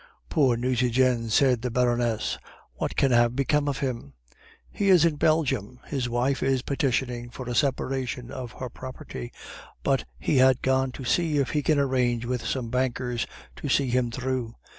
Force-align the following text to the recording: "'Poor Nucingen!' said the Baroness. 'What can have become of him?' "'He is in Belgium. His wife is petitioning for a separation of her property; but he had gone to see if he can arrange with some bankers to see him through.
"'Poor 0.29 0.57
Nucingen!' 0.57 1.29
said 1.29 1.61
the 1.61 1.69
Baroness. 1.69 2.39
'What 2.73 2.95
can 2.95 3.11
have 3.11 3.35
become 3.35 3.67
of 3.67 3.81
him?' 3.81 4.13
"'He 4.71 4.89
is 4.89 5.05
in 5.05 5.17
Belgium. 5.17 5.79
His 5.85 6.09
wife 6.09 6.41
is 6.41 6.63
petitioning 6.63 7.29
for 7.29 7.47
a 7.47 7.53
separation 7.53 8.31
of 8.31 8.53
her 8.53 8.67
property; 8.71 9.31
but 9.83 10.05
he 10.17 10.37
had 10.37 10.63
gone 10.63 10.91
to 10.93 11.05
see 11.05 11.37
if 11.37 11.51
he 11.51 11.61
can 11.61 11.77
arrange 11.77 12.25
with 12.25 12.43
some 12.43 12.71
bankers 12.71 13.27
to 13.57 13.69
see 13.69 13.89
him 13.89 14.09
through. 14.09 14.55